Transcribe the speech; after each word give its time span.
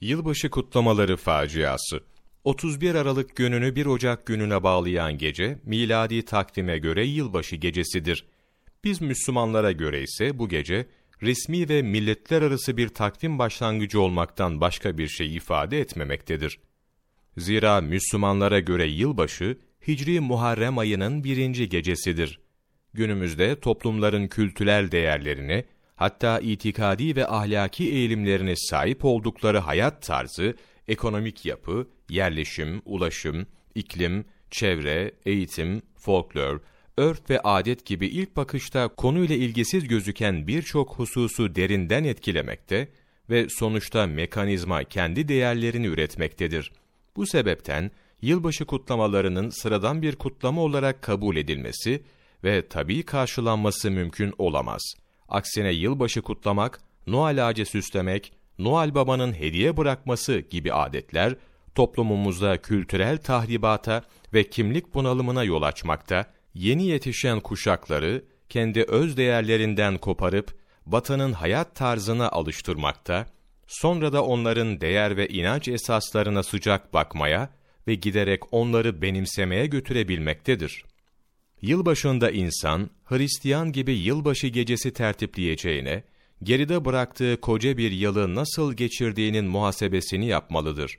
Yılbaşı 0.00 0.50
kutlamaları 0.50 1.16
faciası 1.16 2.00
31 2.44 2.94
Aralık 2.94 3.36
gününü 3.36 3.76
1 3.76 3.86
Ocak 3.86 4.26
gününe 4.26 4.62
bağlayan 4.62 5.18
gece, 5.18 5.58
miladi 5.64 6.24
takvime 6.24 6.78
göre 6.78 7.06
yılbaşı 7.06 7.56
gecesidir. 7.56 8.24
Biz 8.84 9.00
Müslümanlara 9.00 9.72
göre 9.72 10.02
ise 10.02 10.38
bu 10.38 10.48
gece, 10.48 10.86
resmi 11.22 11.68
ve 11.68 11.82
milletler 11.82 12.42
arası 12.42 12.76
bir 12.76 12.88
takvim 12.88 13.38
başlangıcı 13.38 14.00
olmaktan 14.00 14.60
başka 14.60 14.98
bir 14.98 15.08
şey 15.08 15.36
ifade 15.36 15.80
etmemektedir. 15.80 16.60
Zira 17.36 17.80
Müslümanlara 17.80 18.60
göre 18.60 18.86
yılbaşı, 18.86 19.58
Hicri 19.88 20.20
Muharrem 20.20 20.78
ayının 20.78 21.24
birinci 21.24 21.68
gecesidir. 21.68 22.40
Günümüzde 22.94 23.60
toplumların 23.60 24.28
kültürel 24.28 24.90
değerlerini, 24.90 25.64
hatta 26.00 26.40
itikadi 26.40 27.16
ve 27.16 27.26
ahlaki 27.26 27.92
eğilimlerine 27.92 28.56
sahip 28.56 29.04
oldukları 29.04 29.58
hayat 29.58 30.02
tarzı, 30.02 30.54
ekonomik 30.88 31.46
yapı, 31.46 31.88
yerleşim, 32.08 32.82
ulaşım, 32.84 33.46
iklim, 33.74 34.24
çevre, 34.50 35.12
eğitim, 35.26 35.82
folklor, 35.96 36.60
örf 36.96 37.30
ve 37.30 37.40
adet 37.40 37.86
gibi 37.86 38.06
ilk 38.06 38.36
bakışta 38.36 38.88
konuyla 38.88 39.36
ilgisiz 39.36 39.88
gözüken 39.88 40.46
birçok 40.46 40.94
hususu 40.94 41.54
derinden 41.54 42.04
etkilemekte 42.04 42.88
ve 43.30 43.46
sonuçta 43.48 44.06
mekanizma 44.06 44.84
kendi 44.84 45.28
değerlerini 45.28 45.86
üretmektedir. 45.86 46.72
Bu 47.16 47.26
sebepten 47.26 47.90
yılbaşı 48.22 48.64
kutlamalarının 48.64 49.50
sıradan 49.50 50.02
bir 50.02 50.16
kutlama 50.16 50.62
olarak 50.62 51.02
kabul 51.02 51.36
edilmesi 51.36 52.02
ve 52.44 52.68
tabii 52.68 53.02
karşılanması 53.02 53.90
mümkün 53.90 54.34
olamaz. 54.38 54.94
Aksine 55.30 55.72
yılbaşı 55.72 56.22
kutlamak, 56.22 56.80
Noel 57.06 57.48
ağacı 57.48 57.66
süslemek, 57.66 58.32
Noel 58.58 58.94
Baba'nın 58.94 59.32
hediye 59.32 59.76
bırakması 59.76 60.38
gibi 60.38 60.72
adetler, 60.72 61.34
toplumumuzda 61.74 62.62
kültürel 62.62 63.18
tahribata 63.18 64.02
ve 64.34 64.50
kimlik 64.50 64.94
bunalımına 64.94 65.44
yol 65.44 65.62
açmakta, 65.62 66.26
yeni 66.54 66.86
yetişen 66.86 67.40
kuşakları 67.40 68.24
kendi 68.48 68.82
öz 68.82 69.16
değerlerinden 69.16 69.98
koparıp 69.98 70.54
Batı'nın 70.86 71.32
hayat 71.32 71.74
tarzına 71.76 72.28
alıştırmakta, 72.28 73.26
sonra 73.66 74.12
da 74.12 74.24
onların 74.24 74.80
değer 74.80 75.16
ve 75.16 75.28
inanç 75.28 75.68
esaslarına 75.68 76.42
sıcak 76.42 76.94
bakmaya 76.94 77.50
ve 77.86 77.94
giderek 77.94 78.42
onları 78.52 79.02
benimsemeye 79.02 79.66
götürebilmektedir. 79.66 80.84
Yılbaşında 81.62 82.30
insan, 82.30 82.90
Hristiyan 83.04 83.72
gibi 83.72 83.92
yılbaşı 83.92 84.46
gecesi 84.46 84.92
tertipleyeceğine, 84.92 86.02
geride 86.42 86.84
bıraktığı 86.84 87.40
koca 87.40 87.76
bir 87.76 87.90
yılı 87.92 88.34
nasıl 88.34 88.74
geçirdiğinin 88.74 89.44
muhasebesini 89.44 90.26
yapmalıdır. 90.26 90.98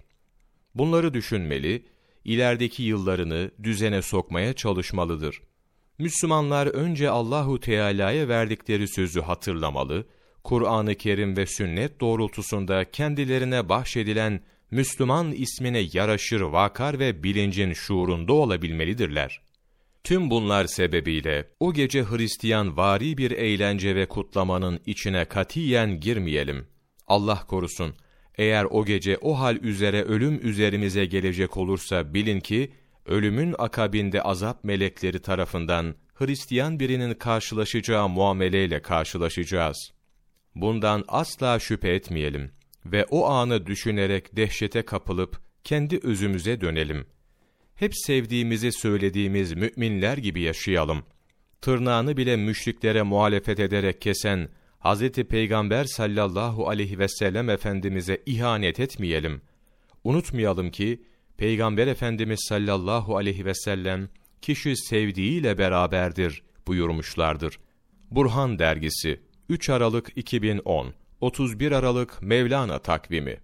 Bunları 0.75 1.13
düşünmeli, 1.13 1.85
ilerideki 2.25 2.83
yıllarını 2.83 3.51
düzene 3.63 4.01
sokmaya 4.01 4.53
çalışmalıdır. 4.53 5.41
Müslümanlar 5.97 6.67
önce 6.67 7.09
Allahu 7.09 7.59
Teala'ya 7.59 8.27
verdikleri 8.27 8.87
sözü 8.87 9.21
hatırlamalı, 9.21 10.05
Kur'an-ı 10.43 10.95
Kerim 10.95 11.37
ve 11.37 11.45
sünnet 11.45 12.01
doğrultusunda 12.01 12.91
kendilerine 12.91 13.69
bahşedilen 13.69 14.41
Müslüman 14.71 15.31
ismine 15.31 15.83
yaraşır 15.93 16.41
vakar 16.41 16.99
ve 16.99 17.23
bilincin 17.23 17.73
şuurunda 17.73 18.33
olabilmelidirler. 18.33 19.41
Tüm 20.03 20.29
bunlar 20.29 20.65
sebebiyle 20.65 21.49
o 21.59 21.73
gece 21.73 22.03
Hristiyan 22.03 22.77
vari 22.77 23.17
bir 23.17 23.31
eğlence 23.31 23.95
ve 23.95 24.05
kutlamanın 24.05 24.79
içine 24.85 25.25
katiyen 25.25 25.99
girmeyelim. 25.99 26.67
Allah 27.07 27.45
korusun, 27.47 27.95
eğer 28.37 28.63
o 28.63 28.85
gece 28.85 29.17
o 29.21 29.39
hal 29.39 29.55
üzere 29.55 30.03
ölüm 30.03 30.47
üzerimize 30.47 31.05
gelecek 31.05 31.57
olursa 31.57 32.13
bilin 32.13 32.39
ki, 32.39 32.71
ölümün 33.05 33.55
akabinde 33.57 34.21
azap 34.21 34.63
melekleri 34.63 35.21
tarafından 35.21 35.95
Hristiyan 36.13 36.79
birinin 36.79 37.13
karşılaşacağı 37.13 38.09
muameleyle 38.09 38.81
karşılaşacağız. 38.81 39.91
Bundan 40.55 41.05
asla 41.07 41.59
şüphe 41.59 41.89
etmeyelim 41.89 42.51
ve 42.85 43.05
o 43.05 43.25
anı 43.25 43.65
düşünerek 43.65 44.35
dehşete 44.35 44.81
kapılıp 44.81 45.41
kendi 45.63 45.99
özümüze 46.03 46.61
dönelim. 46.61 47.05
Hep 47.81 47.95
sevdiğimizi 47.95 48.71
söylediğimiz 48.71 49.53
müminler 49.53 50.17
gibi 50.17 50.41
yaşayalım. 50.41 51.03
Tırnağını 51.61 52.17
bile 52.17 52.37
müşriklere 52.37 53.01
muhalefet 53.01 53.59
ederek 53.59 54.01
kesen 54.01 54.49
Hz. 54.79 55.09
Peygamber 55.09 55.83
sallallahu 55.85 56.69
aleyhi 56.69 56.99
ve 56.99 57.07
sellem 57.07 57.49
Efendimiz'e 57.49 58.21
ihanet 58.25 58.79
etmeyelim. 58.79 59.41
Unutmayalım 60.03 60.71
ki, 60.71 61.01
Peygamber 61.37 61.87
Efendimiz 61.87 62.39
sallallahu 62.49 63.17
aleyhi 63.17 63.45
ve 63.45 63.53
sellem, 63.53 64.09
kişi 64.41 64.75
sevdiğiyle 64.75 65.57
beraberdir 65.57 66.43
buyurmuşlardır. 66.67 67.59
Burhan 68.11 68.59
Dergisi 68.59 69.21
3 69.49 69.69
Aralık 69.69 70.09
2010 70.15 70.93
31 71.21 71.71
Aralık 71.71 72.21
Mevlana 72.21 72.79
Takvimi 72.79 73.37